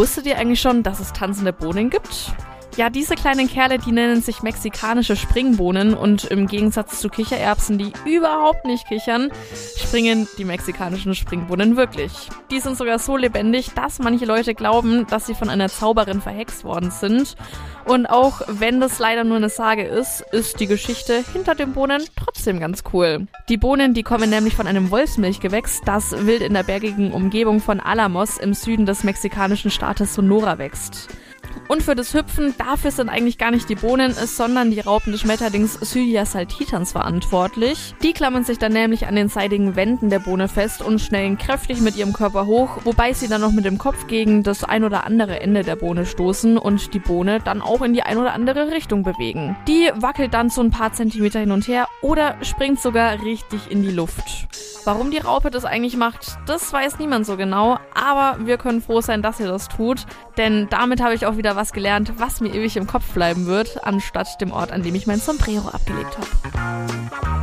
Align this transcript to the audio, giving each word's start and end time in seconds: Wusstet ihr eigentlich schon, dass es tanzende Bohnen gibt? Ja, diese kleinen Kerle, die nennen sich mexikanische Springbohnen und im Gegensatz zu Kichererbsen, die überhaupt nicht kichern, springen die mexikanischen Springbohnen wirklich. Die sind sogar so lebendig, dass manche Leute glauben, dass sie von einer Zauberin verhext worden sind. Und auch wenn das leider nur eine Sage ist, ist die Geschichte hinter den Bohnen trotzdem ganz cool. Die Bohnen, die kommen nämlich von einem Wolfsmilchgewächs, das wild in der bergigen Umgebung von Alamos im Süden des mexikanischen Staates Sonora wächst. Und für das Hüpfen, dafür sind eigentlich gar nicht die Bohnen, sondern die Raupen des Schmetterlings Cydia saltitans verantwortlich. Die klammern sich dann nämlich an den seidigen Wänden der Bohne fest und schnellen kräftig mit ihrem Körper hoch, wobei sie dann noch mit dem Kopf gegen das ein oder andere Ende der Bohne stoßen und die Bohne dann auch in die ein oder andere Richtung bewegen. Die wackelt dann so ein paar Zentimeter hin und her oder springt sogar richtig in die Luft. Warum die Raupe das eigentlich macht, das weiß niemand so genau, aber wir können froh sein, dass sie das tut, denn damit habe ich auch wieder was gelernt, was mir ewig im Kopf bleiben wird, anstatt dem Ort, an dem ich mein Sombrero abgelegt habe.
Wusstet 0.00 0.24
ihr 0.24 0.38
eigentlich 0.38 0.62
schon, 0.62 0.82
dass 0.82 0.98
es 0.98 1.12
tanzende 1.12 1.52
Bohnen 1.52 1.90
gibt? 1.90 2.32
Ja, 2.76 2.88
diese 2.88 3.14
kleinen 3.16 3.48
Kerle, 3.48 3.78
die 3.78 3.90
nennen 3.90 4.22
sich 4.22 4.42
mexikanische 4.42 5.16
Springbohnen 5.16 5.92
und 5.92 6.24
im 6.24 6.46
Gegensatz 6.46 7.00
zu 7.00 7.08
Kichererbsen, 7.08 7.78
die 7.78 7.92
überhaupt 8.06 8.64
nicht 8.64 8.86
kichern, 8.86 9.30
springen 9.76 10.28
die 10.38 10.44
mexikanischen 10.44 11.14
Springbohnen 11.14 11.76
wirklich. 11.76 12.12
Die 12.50 12.60
sind 12.60 12.78
sogar 12.78 12.98
so 12.98 13.16
lebendig, 13.16 13.72
dass 13.74 13.98
manche 13.98 14.24
Leute 14.24 14.54
glauben, 14.54 15.06
dass 15.08 15.26
sie 15.26 15.34
von 15.34 15.50
einer 15.50 15.68
Zauberin 15.68 16.20
verhext 16.20 16.64
worden 16.64 16.90
sind. 16.90 17.36
Und 17.84 18.06
auch 18.06 18.42
wenn 18.46 18.80
das 18.80 18.98
leider 19.00 19.24
nur 19.24 19.36
eine 19.36 19.48
Sage 19.48 19.84
ist, 19.84 20.22
ist 20.32 20.60
die 20.60 20.66
Geschichte 20.66 21.24
hinter 21.32 21.56
den 21.56 21.72
Bohnen 21.72 22.02
trotzdem 22.16 22.60
ganz 22.60 22.84
cool. 22.92 23.26
Die 23.48 23.56
Bohnen, 23.56 23.94
die 23.94 24.04
kommen 24.04 24.30
nämlich 24.30 24.54
von 24.54 24.68
einem 24.68 24.90
Wolfsmilchgewächs, 24.90 25.80
das 25.84 26.24
wild 26.24 26.40
in 26.40 26.54
der 26.54 26.62
bergigen 26.62 27.12
Umgebung 27.12 27.60
von 27.60 27.80
Alamos 27.80 28.38
im 28.38 28.54
Süden 28.54 28.86
des 28.86 29.02
mexikanischen 29.02 29.72
Staates 29.72 30.14
Sonora 30.14 30.58
wächst. 30.58 31.08
Und 31.70 31.84
für 31.84 31.94
das 31.94 32.14
Hüpfen, 32.14 32.52
dafür 32.58 32.90
sind 32.90 33.08
eigentlich 33.08 33.38
gar 33.38 33.52
nicht 33.52 33.68
die 33.68 33.76
Bohnen, 33.76 34.12
sondern 34.12 34.72
die 34.72 34.80
Raupen 34.80 35.12
des 35.12 35.20
Schmetterlings 35.20 35.78
Cydia 35.80 36.26
saltitans 36.26 36.90
verantwortlich. 36.90 37.94
Die 38.02 38.12
klammern 38.12 38.42
sich 38.42 38.58
dann 38.58 38.72
nämlich 38.72 39.06
an 39.06 39.14
den 39.14 39.28
seidigen 39.28 39.76
Wänden 39.76 40.10
der 40.10 40.18
Bohne 40.18 40.48
fest 40.48 40.82
und 40.82 41.00
schnellen 41.00 41.38
kräftig 41.38 41.80
mit 41.80 41.96
ihrem 41.96 42.12
Körper 42.12 42.46
hoch, 42.46 42.78
wobei 42.82 43.12
sie 43.12 43.28
dann 43.28 43.40
noch 43.40 43.52
mit 43.52 43.66
dem 43.66 43.78
Kopf 43.78 44.08
gegen 44.08 44.42
das 44.42 44.64
ein 44.64 44.82
oder 44.82 45.04
andere 45.04 45.38
Ende 45.38 45.62
der 45.62 45.76
Bohne 45.76 46.06
stoßen 46.06 46.58
und 46.58 46.92
die 46.92 46.98
Bohne 46.98 47.38
dann 47.38 47.62
auch 47.62 47.82
in 47.82 47.92
die 47.92 48.02
ein 48.02 48.18
oder 48.18 48.32
andere 48.32 48.72
Richtung 48.72 49.04
bewegen. 49.04 49.56
Die 49.68 49.92
wackelt 49.94 50.34
dann 50.34 50.50
so 50.50 50.62
ein 50.62 50.72
paar 50.72 50.92
Zentimeter 50.92 51.38
hin 51.38 51.52
und 51.52 51.68
her 51.68 51.86
oder 52.02 52.34
springt 52.42 52.80
sogar 52.80 53.22
richtig 53.22 53.70
in 53.70 53.84
die 53.84 53.92
Luft. 53.92 54.48
Warum 54.84 55.10
die 55.10 55.18
Raupe 55.18 55.50
das 55.50 55.64
eigentlich 55.64 55.96
macht, 55.96 56.38
das 56.46 56.72
weiß 56.72 56.98
niemand 56.98 57.26
so 57.26 57.36
genau, 57.36 57.78
aber 57.94 58.46
wir 58.46 58.56
können 58.56 58.80
froh 58.80 59.00
sein, 59.00 59.22
dass 59.22 59.36
sie 59.38 59.44
das 59.44 59.68
tut, 59.68 60.06
denn 60.36 60.68
damit 60.70 61.02
habe 61.02 61.14
ich 61.14 61.26
auch 61.26 61.36
wieder 61.36 61.54
was 61.54 61.72
gelernt, 61.72 62.14
was 62.16 62.40
mir 62.40 62.54
ewig 62.54 62.76
im 62.76 62.86
Kopf 62.86 63.12
bleiben 63.12 63.46
wird, 63.46 63.84
anstatt 63.84 64.40
dem 64.40 64.52
Ort, 64.52 64.72
an 64.72 64.82
dem 64.82 64.94
ich 64.94 65.06
mein 65.06 65.20
Sombrero 65.20 65.68
abgelegt 65.68 66.16
habe. 66.16 67.39